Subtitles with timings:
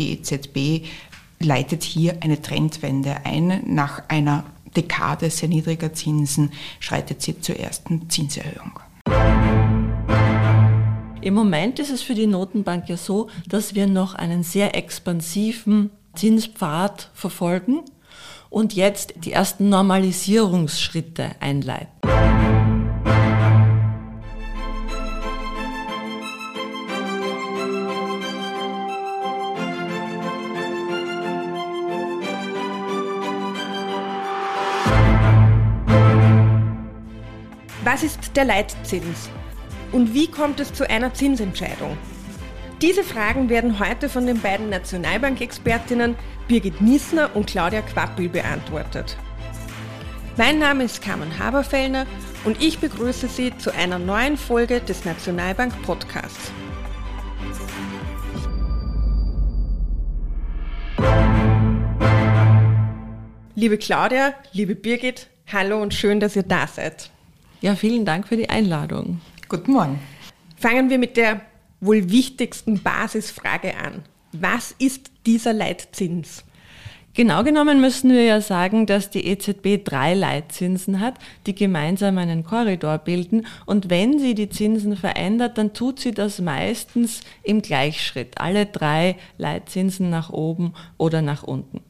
[0.00, 0.86] die EZB
[1.38, 3.62] leitet hier eine Trendwende ein.
[3.66, 4.44] Nach einer
[4.76, 8.80] Dekade sehr niedriger Zinsen schreitet sie zur ersten Zinserhöhung.
[11.22, 15.90] Im Moment ist es für die Notenbank ja so, dass wir noch einen sehr expansiven
[16.14, 17.82] Zinspfad verfolgen
[18.48, 21.99] und jetzt die ersten Normalisierungsschritte einleiten.
[38.36, 39.28] Der Leitzins?
[39.92, 41.96] Und wie kommt es zu einer Zinsentscheidung?
[42.80, 46.16] Diese Fragen werden heute von den beiden Nationalbankexpertinnen
[46.48, 49.16] Birgit Niesner und Claudia Quappel beantwortet.
[50.36, 52.06] Mein Name ist Carmen Haberfellner
[52.44, 56.50] und ich begrüße Sie zu einer neuen Folge des Nationalbank Podcasts.
[63.54, 67.10] Liebe Claudia, liebe Birgit, hallo und schön, dass ihr da seid.
[67.62, 69.20] Ja, vielen Dank für die Einladung.
[69.50, 70.00] Guten Morgen.
[70.56, 71.42] Fangen wir mit der
[71.80, 74.02] wohl wichtigsten Basisfrage an.
[74.32, 76.44] Was ist dieser Leitzins?
[77.12, 82.44] Genau genommen müssen wir ja sagen, dass die EZB drei Leitzinsen hat, die gemeinsam einen
[82.44, 83.46] Korridor bilden.
[83.66, 88.40] Und wenn sie die Zinsen verändert, dann tut sie das meistens im Gleichschritt.
[88.40, 91.82] Alle drei Leitzinsen nach oben oder nach unten.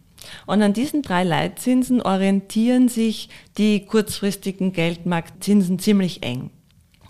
[0.46, 6.50] Und an diesen drei Leitzinsen orientieren sich die kurzfristigen Geldmarktzinsen ziemlich eng.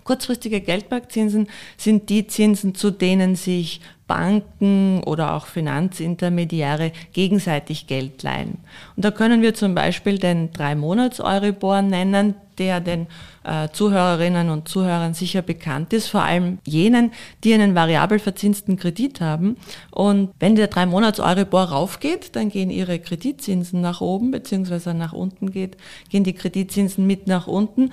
[0.03, 3.81] Kurzfristige Geldmarktzinsen sind die Zinsen, zu denen sich
[4.11, 8.57] Banken oder auch Finanzintermediäre gegenseitig Geld leihen.
[8.97, 13.07] Und da können wir zum Beispiel den Drei-Monats-Euribor nennen, der den
[13.45, 17.13] äh, Zuhörerinnen und Zuhörern sicher bekannt ist, vor allem jenen,
[17.45, 19.55] die einen variabel verzinsten Kredit haben.
[19.91, 25.77] Und wenn der Drei-Monats-Euribor raufgeht, dann gehen ihre Kreditzinsen nach oben, beziehungsweise nach unten geht,
[26.09, 27.91] gehen die Kreditzinsen mit nach unten.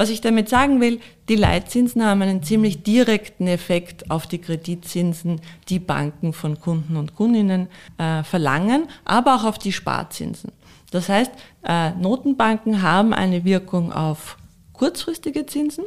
[0.00, 5.42] Was ich damit sagen will, die Leitzinsen haben einen ziemlich direkten Effekt auf die Kreditzinsen,
[5.68, 7.68] die Banken von Kunden und Kundinnen
[7.98, 10.52] äh, verlangen, aber auch auf die Sparzinsen.
[10.90, 11.30] Das heißt,
[11.64, 14.38] äh, Notenbanken haben eine Wirkung auf
[14.72, 15.84] kurzfristige Zinsen,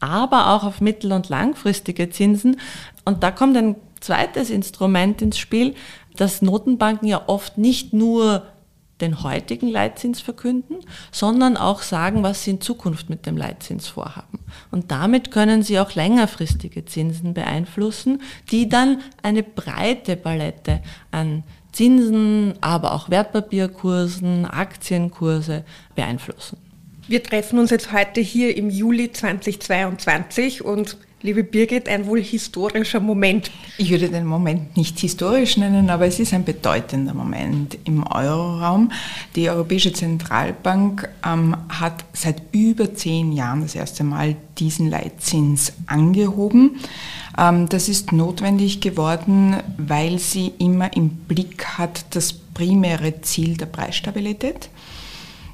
[0.00, 2.56] aber auch auf mittel- und langfristige Zinsen.
[3.04, 5.76] Und da kommt ein zweites Instrument ins Spiel,
[6.16, 8.42] dass Notenbanken ja oft nicht nur
[9.00, 10.76] den heutigen Leitzins verkünden,
[11.12, 14.38] sondern auch sagen, was sie in Zukunft mit dem Leitzins vorhaben.
[14.70, 22.54] Und damit können sie auch längerfristige Zinsen beeinflussen, die dann eine breite Palette an Zinsen,
[22.62, 25.64] aber auch Wertpapierkursen, Aktienkurse
[25.94, 26.56] beeinflussen.
[27.06, 30.96] Wir treffen uns jetzt heute hier im Juli 2022 und
[31.26, 33.50] Liebe Birgit, ein wohl historischer Moment.
[33.78, 38.92] Ich würde den Moment nicht historisch nennen, aber es ist ein bedeutender Moment im Euroraum.
[39.34, 46.78] Die Europäische Zentralbank ähm, hat seit über zehn Jahren das erste Mal diesen Leitzins angehoben.
[47.36, 53.66] Ähm, das ist notwendig geworden, weil sie immer im Blick hat das primäre Ziel der
[53.66, 54.68] Preisstabilität.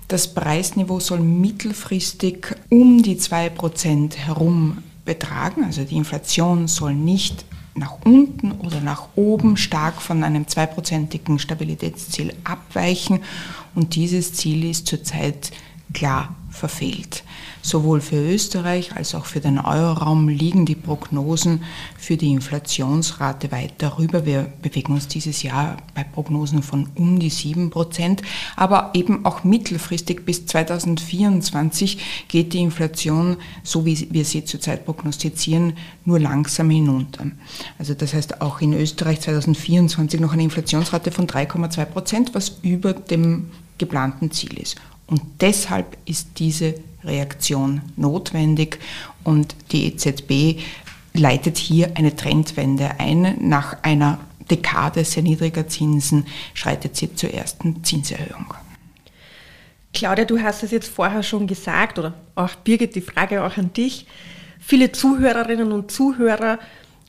[0.09, 5.65] Das Preisniveau soll mittelfristig um die 2% herum betragen.
[5.65, 12.35] Also die Inflation soll nicht nach unten oder nach oben stark von einem zweiprozentigen Stabilitätsziel
[12.45, 13.21] abweichen.
[13.75, 15.51] Und dieses Ziel ist zurzeit
[15.95, 17.25] klar verfehlt.
[17.63, 21.63] Sowohl für Österreich als auch für den Euroraum liegen die Prognosen
[21.97, 24.27] für die Inflationsrate weit darüber.
[24.27, 28.23] Wir bewegen uns dieses Jahr bei Prognosen von um die 7 Prozent,
[28.57, 35.75] aber eben auch mittelfristig bis 2024 geht die Inflation, so wie wir sie zurzeit prognostizieren,
[36.05, 37.27] nur langsam hinunter.
[37.79, 42.93] Also das heißt auch in Österreich 2024 noch eine Inflationsrate von 3,2 Prozent, was über
[42.93, 44.77] dem geplanten Ziel ist.
[45.13, 46.75] Und deshalb ist diese
[47.05, 48.79] Reaktion notwendig
[49.25, 50.63] und die EZB
[51.13, 53.37] leitet hier eine Trendwende ein.
[53.39, 54.21] Nach einer
[54.51, 58.55] Dekade sehr niedriger Zinsen schreitet sie zur ersten Zinserhöhung.
[59.93, 63.71] Claudia, du hast es jetzt vorher schon gesagt, oder auch Birgit, die Frage auch an
[63.75, 64.07] dich.
[64.61, 66.59] Viele Zuhörerinnen und Zuhörer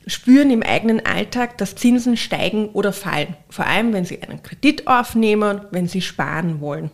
[0.06, 3.34] spüren im eigenen Alltag, dass Zinsen steigen oder fallen.
[3.48, 6.90] Vor allem, wenn sie einen Kredit aufnehmen, wenn sie sparen wollen.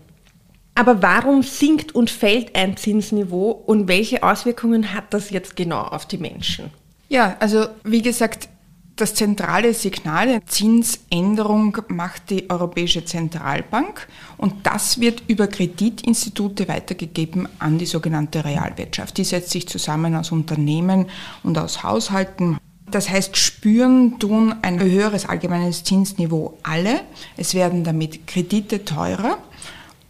[0.80, 6.06] Aber warum sinkt und fällt ein Zinsniveau und welche Auswirkungen hat das jetzt genau auf
[6.06, 6.70] die Menschen?
[7.10, 8.48] Ja, also wie gesagt,
[8.96, 17.46] das zentrale Signal der Zinsänderung macht die Europäische Zentralbank und das wird über Kreditinstitute weitergegeben
[17.58, 19.18] an die sogenannte Realwirtschaft.
[19.18, 21.10] Die setzt sich zusammen aus Unternehmen
[21.42, 22.56] und aus Haushalten.
[22.90, 27.02] Das heißt, spüren tun ein höheres allgemeines Zinsniveau alle.
[27.36, 29.36] Es werden damit Kredite teurer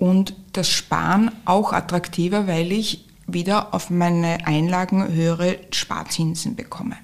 [0.01, 6.97] und das Sparen auch attraktiver, weil ich wieder auf meine Einlagen höhere Sparzinsen bekomme.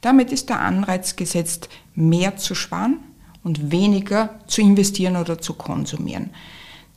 [0.00, 2.98] Damit ist der Anreiz gesetzt, mehr zu sparen
[3.42, 6.30] und weniger zu investieren oder zu konsumieren.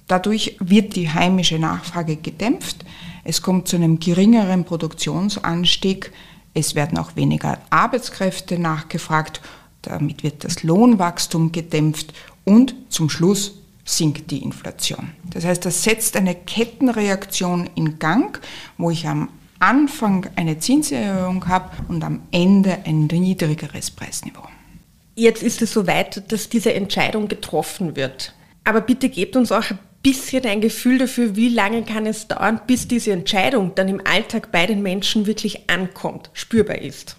[0.08, 2.86] Dadurch wird die heimische Nachfrage gedämpft,
[3.24, 6.12] es kommt zu einem geringeren Produktionsanstieg,
[6.54, 9.42] es werden auch weniger Arbeitskräfte nachgefragt,
[9.82, 12.14] damit wird das Lohnwachstum gedämpft
[12.44, 13.54] und zum Schluss
[13.86, 15.12] sinkt die Inflation.
[15.30, 18.42] Das heißt, das setzt eine Kettenreaktion in Gang,
[18.78, 19.30] wo ich am
[19.60, 24.48] Anfang eine Zinserhöhung habe und am Ende ein niedrigeres Preisniveau.
[25.16, 28.34] Jetzt ist es soweit, dass diese Entscheidung getroffen wird.
[28.66, 32.60] Aber bitte gebt uns auch ein bisschen ein Gefühl dafür, wie lange kann es dauern,
[32.68, 37.16] bis diese Entscheidung dann im Alltag bei den Menschen wirklich ankommt, spürbar ist.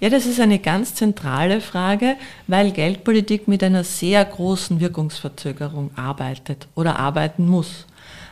[0.00, 2.16] Ja, das ist eine ganz zentrale Frage,
[2.46, 7.86] weil Geldpolitik mit einer sehr großen Wirkungsverzögerung arbeitet oder arbeiten muss.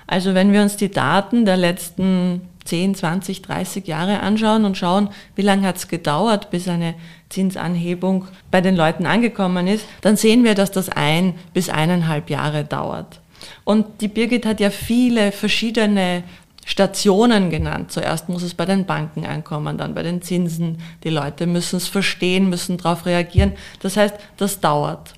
[0.06, 5.10] Also wenn wir uns die Daten der letzten 10, 20, 30 Jahre anschauen und schauen,
[5.36, 6.94] wie lange hat es gedauert, bis eine
[7.28, 12.64] Zinsanhebung bei den Leuten angekommen ist, dann sehen wir, dass das ein bis eineinhalb Jahre
[12.64, 13.20] dauert.
[13.64, 16.24] Und die Birgit hat ja viele verschiedene
[16.68, 17.90] Stationen genannt.
[17.90, 20.82] Zuerst muss es bei den Banken ankommen, dann bei den Zinsen.
[21.02, 23.54] Die Leute müssen es verstehen, müssen darauf reagieren.
[23.80, 25.14] Das heißt, das dauert.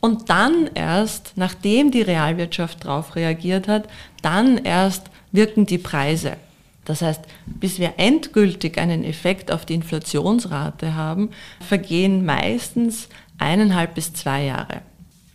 [0.00, 3.88] Und dann erst, nachdem die Realwirtschaft darauf reagiert hat,
[4.20, 6.36] dann erst wirken die Preise.
[6.84, 11.30] Das heißt, bis wir endgültig einen Effekt auf die Inflationsrate haben,
[11.66, 13.08] vergehen meistens
[13.38, 14.82] eineinhalb bis zwei Jahre.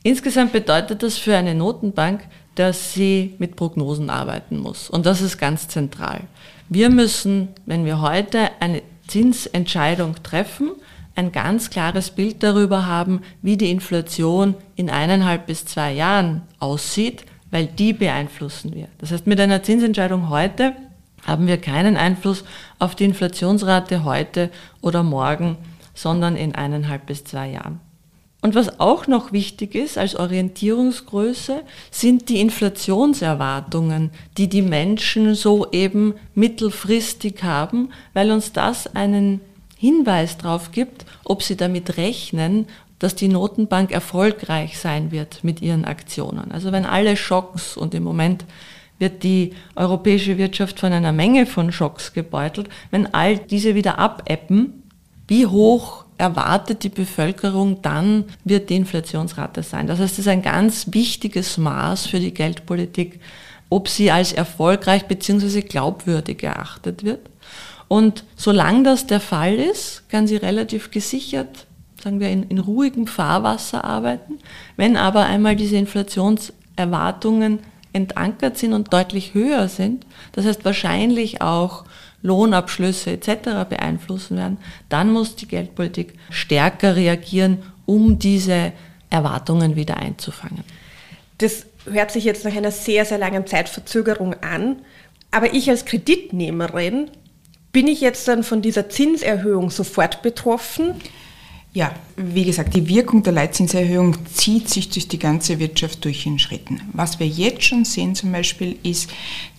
[0.04, 2.22] Insgesamt bedeutet das für eine Notenbank,
[2.56, 4.90] dass sie mit Prognosen arbeiten muss.
[4.90, 6.22] Und das ist ganz zentral.
[6.70, 10.72] Wir müssen, wenn wir heute eine Zinsentscheidung treffen,
[11.16, 17.26] ein ganz klares Bild darüber haben, wie die Inflation in eineinhalb bis zwei Jahren aussieht,
[17.52, 18.88] weil die beeinflussen wir.
[18.98, 20.74] Das heißt, mit einer Zinsentscheidung heute
[21.26, 22.44] haben wir keinen Einfluss
[22.80, 24.52] auf die Inflationsrate heute
[24.82, 25.58] oder morgen,
[25.94, 27.80] sondern in eineinhalb bis zwei Jahren.
[28.46, 35.72] Und was auch noch wichtig ist als Orientierungsgröße, sind die Inflationserwartungen, die die Menschen so
[35.72, 39.42] eben mittelfristig haben, weil uns das einen
[39.76, 42.68] Hinweis darauf gibt, ob sie damit rechnen,
[43.00, 46.52] dass die Notenbank erfolgreich sein wird mit ihren Aktionen.
[46.52, 48.46] Also wenn alle Schocks und im Moment
[49.00, 54.84] wird die europäische Wirtschaft von einer Menge von Schocks gebeutelt, wenn all diese wieder abebben,
[55.28, 59.88] wie hoch erwartet die Bevölkerung, dann wird die Inflationsrate sein.
[59.88, 63.20] Das heißt, es ist ein ganz wichtiges Maß für die Geldpolitik,
[63.70, 65.62] ob sie als erfolgreich bzw.
[65.62, 67.30] glaubwürdig erachtet wird.
[67.88, 71.68] Und solange das der Fall ist, kann sie relativ gesichert,
[72.02, 74.40] sagen wir, in, in ruhigem Fahrwasser arbeiten.
[74.76, 77.60] Wenn aber einmal diese Inflationserwartungen
[77.94, 81.86] entankert sind und deutlich höher sind, das heißt wahrscheinlich auch
[82.26, 83.68] Lohnabschlüsse etc.
[83.70, 84.58] beeinflussen werden,
[84.90, 88.74] dann muss die Geldpolitik stärker reagieren, um diese
[89.10, 90.64] Erwartungen wieder einzufangen.
[91.38, 94.78] Das hört sich jetzt nach einer sehr, sehr langen Zeitverzögerung an.
[95.32, 97.12] Aber ich als Kreditnehmerin,
[97.72, 100.96] bin ich jetzt dann von dieser Zinserhöhung sofort betroffen?
[101.76, 106.40] Ja, wie gesagt, die Wirkung der Leitzinserhöhung zieht sich durch die ganze Wirtschaft durch in
[106.40, 106.80] Schritten.
[106.94, 109.10] Was wir jetzt schon sehen zum Beispiel ist,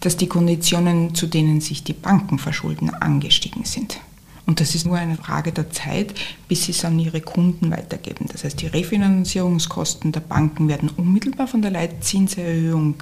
[0.00, 4.00] dass die Konditionen, zu denen sich die Banken verschulden, angestiegen sind.
[4.46, 6.14] Und das ist nur eine Frage der Zeit,
[6.48, 8.24] bis sie es an ihre Kunden weitergeben.
[8.32, 12.94] Das heißt, die Refinanzierungskosten der Banken werden unmittelbar von der Leitzinserhöhung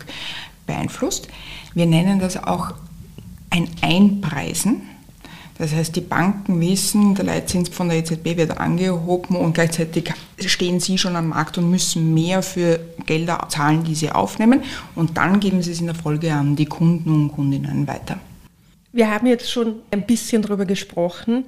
[0.66, 1.28] beeinflusst.
[1.72, 2.74] Wir nennen das auch
[3.50, 4.82] ein Einpreisen
[5.56, 10.12] das heißt, die Banken wissen, der Leitzins von der EZB wird angehoben und gleichzeitig
[10.44, 14.62] stehen sie schon am Markt und müssen mehr für Gelder zahlen, die sie aufnehmen.
[14.96, 18.18] Und dann geben sie es in der Folge an die Kunden und Kundinnen weiter.
[18.92, 21.44] Wir haben jetzt schon ein bisschen darüber gesprochen,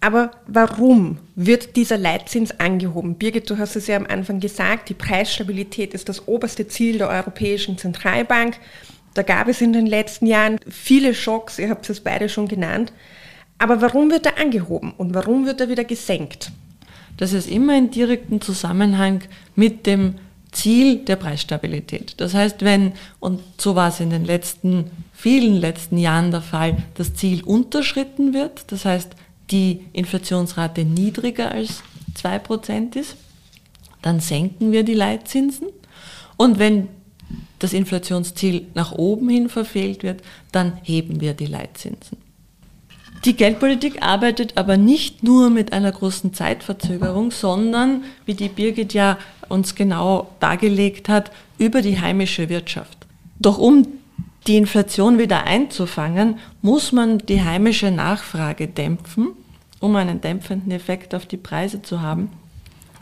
[0.00, 3.14] aber warum wird dieser Leitzins angehoben?
[3.14, 7.08] Birgit, du hast es ja am Anfang gesagt, die Preisstabilität ist das oberste Ziel der
[7.08, 8.58] Europäischen Zentralbank.
[9.14, 12.92] Da gab es in den letzten Jahren viele Schocks, ihr habt es beide schon genannt.
[13.58, 16.52] Aber warum wird er angehoben und warum wird er wieder gesenkt?
[17.16, 19.22] Das ist immer in direkten Zusammenhang
[19.54, 20.16] mit dem
[20.52, 22.14] Ziel der Preisstabilität.
[22.18, 26.76] Das heißt, wenn, und so war es in den letzten, vielen letzten Jahren der Fall,
[26.94, 29.10] das Ziel unterschritten wird, das heißt,
[29.50, 31.82] die Inflationsrate niedriger als
[32.16, 33.16] 2% ist,
[34.02, 35.68] dann senken wir die Leitzinsen.
[36.36, 36.88] Und wenn
[37.58, 40.22] das Inflationsziel nach oben hin verfehlt wird,
[40.52, 42.18] dann heben wir die Leitzinsen.
[43.26, 49.18] Die Geldpolitik arbeitet aber nicht nur mit einer großen Zeitverzögerung, sondern, wie die Birgit ja
[49.48, 52.96] uns genau dargelegt hat, über die heimische Wirtschaft.
[53.40, 53.84] Doch um
[54.46, 59.30] die Inflation wieder einzufangen, muss man die heimische Nachfrage dämpfen,
[59.80, 62.30] um einen dämpfenden Effekt auf die Preise zu haben.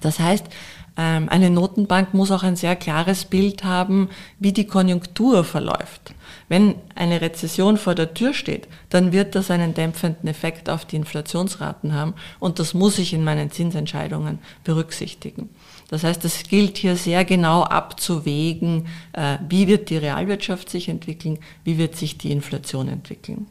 [0.01, 0.47] Das heißt,
[0.97, 6.15] eine Notenbank muss auch ein sehr klares Bild haben, wie die Konjunktur verläuft.
[6.49, 10.97] Wenn eine Rezession vor der Tür steht, dann wird das einen dämpfenden Effekt auf die
[10.97, 15.49] Inflationsraten haben und das muss ich in meinen Zinsentscheidungen berücksichtigen.
[15.89, 21.39] Das heißt, es gilt hier sehr genau abzuwägen, äh, wie wird die Realwirtschaft sich entwickeln,
[21.65, 23.47] wie wird sich die Inflation entwickeln.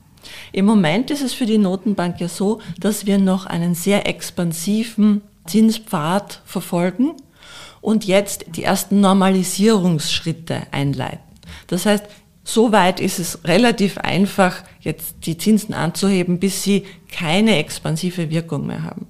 [0.54, 5.22] Im Moment ist es für die Notenbank ja so, dass wir noch einen sehr expansiven
[5.46, 7.16] Zinspfad verfolgen
[7.84, 11.20] und jetzt die ersten Normalisierungsschritte einleiten.
[11.68, 12.06] Das heißt,
[12.44, 18.84] Soweit ist es relativ einfach, jetzt die Zinsen anzuheben, bis sie keine expansive Wirkung mehr
[18.84, 19.08] haben.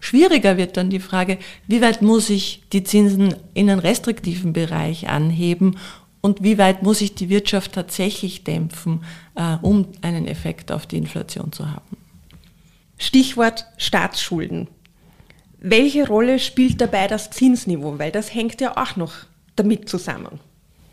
[0.00, 5.08] Schwieriger wird dann die Frage, wie weit muss ich die Zinsen in einen restriktiven Bereich
[5.08, 5.76] anheben
[6.20, 10.96] und wie weit muss ich die Wirtschaft tatsächlich dämpfen, äh, um einen Effekt auf die
[10.96, 11.96] Inflation zu haben.
[12.96, 14.68] Stichwort Staatsschulden.
[15.66, 17.98] Welche Rolle spielt dabei das Zinsniveau?
[17.98, 19.14] Weil das hängt ja auch noch
[19.56, 20.38] damit zusammen.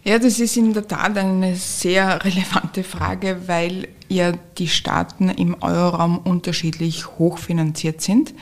[0.06, 5.62] Ja, das ist in der Tat eine sehr relevante Frage, weil ja die Staaten im
[5.62, 8.34] Euroraum unterschiedlich hochfinanziert sind.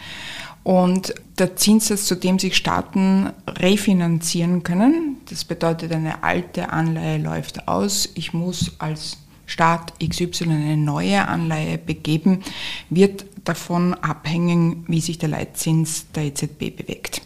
[0.64, 7.68] Und der Zinssatz, zu dem sich Staaten refinanzieren können, das bedeutet, eine alte Anleihe läuft
[7.68, 9.18] aus, ich muss als
[9.48, 12.44] Staat XY eine neue Anleihe begeben,
[12.92, 17.22] wird davon abhängen, wie sich der Leitzins der EZB bewegt.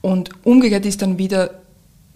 [0.00, 1.60] Und umgekehrt ist dann wieder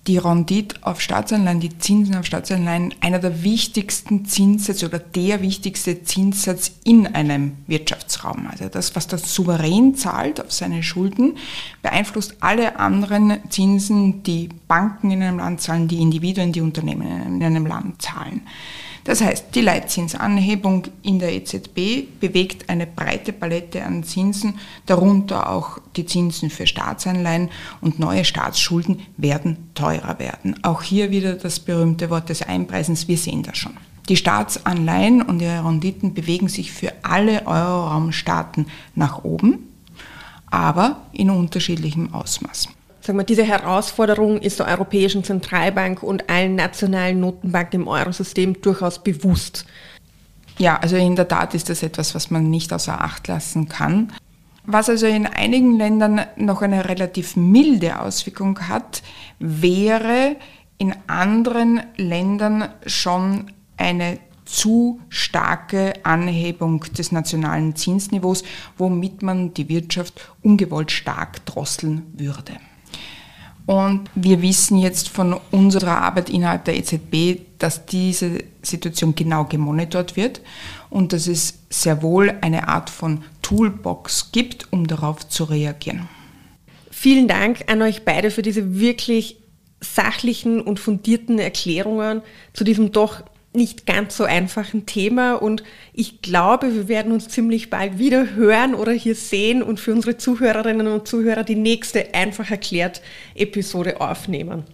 [0.06, 6.02] die Rendite auf Staatsanleihen, die Zinsen auf Staatsanleihen einer der wichtigsten Zinssätze oder der wichtigste
[6.02, 8.46] Zinssatz in einem Wirtschaftsraum.
[8.50, 11.38] Also das, was der Souverän zahlt auf seine Schulden,
[11.82, 17.42] beeinflusst alle anderen Zinsen, die Banken in einem Land zahlen, die Individuen, die Unternehmen in
[17.42, 18.42] einem Land zahlen.
[19.04, 25.78] Das heißt, die Leitzinsanhebung in der EZB bewegt eine breite Palette an Zinsen, darunter auch
[25.96, 27.50] die Zinsen für Staatsanleihen
[27.82, 30.56] und neue Staatsschulden werden teurer werden.
[30.64, 33.76] Auch hier wieder das berühmte Wort des Einpreisens, wir sehen das schon.
[34.08, 39.68] Die Staatsanleihen und ihre Renditen bewegen sich für alle Euroraumstaaten nach oben,
[40.50, 42.68] aber in unterschiedlichem Ausmaß
[43.04, 49.02] sagen wir, diese Herausforderung ist der Europäischen Zentralbank und allen nationalen Notenbanken im Eurosystem durchaus
[49.02, 49.66] bewusst.
[50.58, 54.12] Ja, also in der Tat ist das etwas, was man nicht außer Acht lassen kann.
[54.64, 59.02] Was also in einigen Ländern noch eine relativ milde Auswirkung hat,
[59.38, 60.36] wäre
[60.78, 68.44] in anderen Ländern schon eine zu starke Anhebung des nationalen Zinsniveaus,
[68.78, 72.54] womit man die Wirtschaft ungewollt stark drosseln würde.
[73.66, 80.16] Und wir wissen jetzt von unserer Arbeit innerhalb der EZB, dass diese Situation genau gemonitort
[80.16, 80.42] wird
[80.90, 86.08] und dass es sehr wohl eine Art von Toolbox gibt, um darauf zu reagieren.
[86.90, 89.38] Vielen Dank an euch beide für diese wirklich
[89.80, 93.22] sachlichen und fundierten Erklärungen zu diesem doch
[93.54, 98.74] nicht ganz so einfachen Thema und ich glaube, wir werden uns ziemlich bald wieder hören
[98.74, 103.00] oder hier sehen und für unsere Zuhörerinnen und Zuhörer die nächste einfach erklärt
[103.34, 104.64] Episode aufnehmen.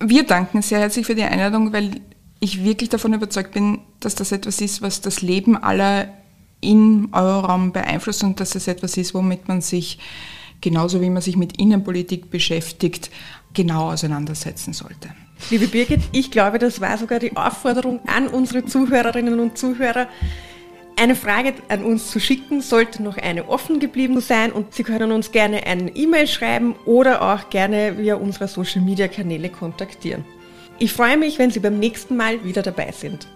[0.00, 2.00] Wir danken sehr herzlich für die Einladung, weil
[2.38, 6.08] ich wirklich davon überzeugt bin, dass das etwas ist, was das Leben aller
[6.60, 9.98] im Euroraum beeinflusst und dass es etwas ist, womit man sich
[10.60, 13.10] genauso wie man sich mit Innenpolitik beschäftigt,
[13.52, 15.10] genau auseinandersetzen sollte.
[15.50, 20.08] Liebe Birgit, ich glaube, das war sogar die Aufforderung an unsere Zuhörerinnen und Zuhörer,
[20.96, 25.10] eine Frage an uns zu schicken, sollte noch eine offen geblieben sein und Sie können
[25.10, 30.24] uns gerne eine E-Mail schreiben oder auch gerne via unsere Social Media Kanäle kontaktieren.
[30.78, 33.26] Ich freue mich, wenn Sie beim nächsten Mal wieder dabei sind.